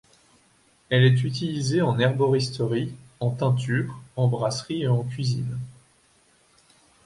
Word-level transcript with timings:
Elle 0.89 1.03
est 1.03 1.23
utilisée 1.23 1.83
en 1.83 1.99
herboristerie, 1.99 2.95
en 3.19 3.29
teinture, 3.29 4.01
en 4.15 4.27
brasserie 4.27 4.81
et 4.81 4.87
en 4.87 5.03
cuisine. 5.03 5.59